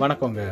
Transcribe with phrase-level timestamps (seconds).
[0.00, 0.42] வணக்கங்க.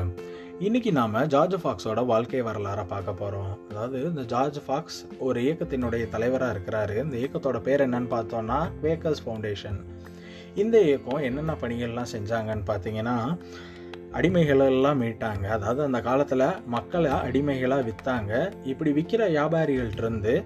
[0.58, 3.50] இன்னைக்கு நாம ஜார்ஜ் ஃபாக்ஸோட வாழ்க்கை வரலாறை பார்க்க போறோம்.
[3.70, 6.94] அதாவது இந்த ஜார்ஜ் ஃபாக்ஸ் ஒரு இயக்கத்தினுடைய தலைவராக இருக்கிறாரு.
[7.04, 9.78] இந்த இயக்கத்தோட பேர் என்னன்னு பார்த்தோம்னா வேக்கர்ஸ் ஃபவுண்டேஷன்.
[10.54, 13.16] இந்த இயக்கம் என்னென்ன பணிகள்லாம் செஞ்சாங்கன்னு பார்த்தீங்கன்னா
[14.12, 15.44] அடிமைகளெல்லாம் மீட்டாங்க.
[15.58, 20.44] அதாவது அந்த காலத்தில் மக்களை அடிமைகளாக விற்றாங்க இப்படி விற்கிற வியாபாரிகள்ட்டிருந்து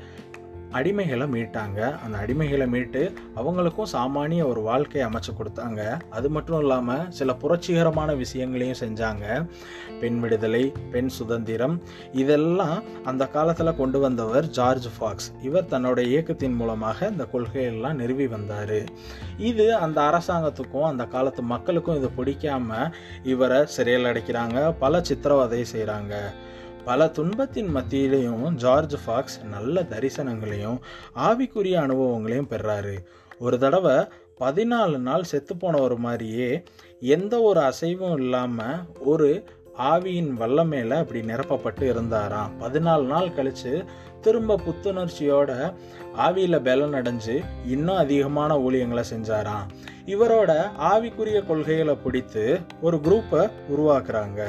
[0.73, 1.81] அடிமைகளை மீட்டாங்க.
[2.05, 6.01] அந்த அடிமைகளை மீட்டு அவங்களுக்கும் சாமானிய ஒரு வாழ்க்கையை அமைச்சு கொடுத்தாங்க.
[6.11, 9.49] அது மட்டும் இல்லாமல் சில புரட்சிகரமான விஷயங்களையும் செஞ்சாங்க.
[10.01, 15.33] பெண் விடுதலை பெண் சுதந்திரம் இதெல்லாம் அந்த காலத்தில் கொண்டு வந்தவர் ஜார்ஜ் ஃபாக்ஸ்.
[15.43, 18.79] இவர் தன்னோட இயக்கத்தின் மூலமாக இந்த கொள்கையெல்லாம் நிறுவி வந்தார்.
[19.39, 22.93] இது அந்த அரசாங்கத்துக்கும் அந்த காலத்து மக்களுக்கும் இது பிடிக்காம
[23.23, 24.75] இவரை சிறையில் அடைக்கிறாங்க.
[24.79, 26.15] பல சித்திரவதை செய்கிறாங்க
[26.89, 30.79] பல துன்பத்தின் மத்தியிலையும் ஜார்ஜ் ஃபாக்ஸ் நல்ல தரிசனங்களையும்
[31.27, 32.95] ஆவிக்குரிய அனுபவங்களையும் பெறாரு.
[33.39, 33.97] ஒரு தடவை
[34.41, 36.63] பதினாலு நாள் செத்து போனவர் மாதிரியே
[37.01, 38.81] எந்த ஒரு அசைவும் இல்லாமல்
[39.13, 39.29] ஒரு
[39.91, 42.55] ஆவியின் வல்லமேல அப்படி நிரப்பப்பட்டு இருந்தாராம்.
[42.61, 43.75] பதினாலு நாள் கழிச்சு
[44.21, 45.53] திரும்ப புத்துணர்ச்சியோட
[46.27, 47.37] ஆவியில் பலன் அடைஞ்சு
[47.67, 49.69] இன்னும் அதிகமான ஊழியங்களை செஞ்சாராம்.
[50.09, 50.53] இவரோட
[50.93, 54.43] ஆவிக்குரிய கொள்கைகளை பிடித்து ஒரு குரூப்பை உருவாக்குறாங்க.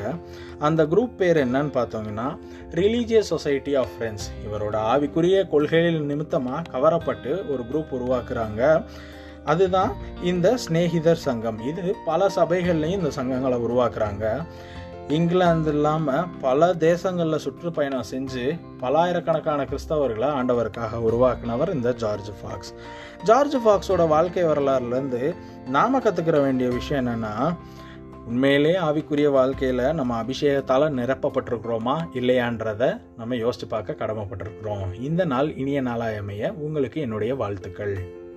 [0.60, 2.38] அந்த குரூப் பேர் என்னன்னு பார்த்தோங்கன்னா
[2.72, 8.86] ரிலீஜியஸ் சொசைட்டி ஆஃப் ஃப்ரெண்ட்ஸ் இவரோட ஆவிக்குரிய கொள்கைகள் நிமித்தமாக கவரப்பட்டு ஒரு குரூப் உருவாக்குறாங்க.
[9.46, 9.92] அதுதான்
[10.24, 11.60] இந்த ஸ்நேகிதர் சங்கம்.
[11.68, 14.26] இது பல சபைகள்லையும் இந்த சங்கங்களை உருவாக்குறாங்க.
[15.10, 22.74] இங்கிலாந்து இல்லாமல் பல தேசங்களில் சுற்றுப்பயணம் செஞ்சு பலாயிரக்கணக்கான கிறிஸ்தவர்களை ஆண்டவருக்காக உருவாக்குனவர் இந்த ஜார்ஜ் ஃபாக்ஸ்.
[23.24, 25.36] ஜார்ஜ் ஃபாக்ஸோட வாழ்க்கை வரலாறுலேருந்து
[25.68, 27.56] நாம் கற்றுக்கிற வேண்டிய விஷயம் என்னென்னா
[28.28, 35.02] உண்மையிலே ஆவிக்குரிய வாழ்க்கையில் நம்ம அபிஷேகத்தால் நிரப்பப்பட்டிருக்கிறோமா இல்லையான்றதை நம்ம யோசித்து பார்க்க கடமைப்பட்டிருக்கிறோம்.
[35.02, 38.28] இந்த நாள் இனிய நாளாயமைய உங்களுக்கு என்னுடைய வாழ்த்துக்கள்.